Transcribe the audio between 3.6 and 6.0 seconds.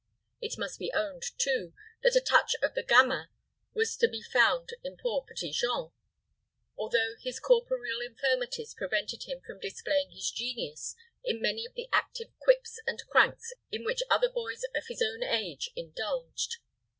was to be found in poor Petit Jean,